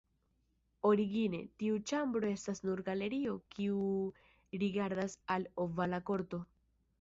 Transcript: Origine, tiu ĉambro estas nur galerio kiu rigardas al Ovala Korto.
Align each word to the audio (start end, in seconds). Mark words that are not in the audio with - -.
Origine, 0.91 1.41
tiu 1.63 1.75
ĉambro 1.91 2.31
estas 2.37 2.61
nur 2.69 2.81
galerio 2.87 3.35
kiu 3.57 3.85
rigardas 4.65 5.19
al 5.37 5.47
Ovala 5.67 6.03
Korto. 6.11 6.43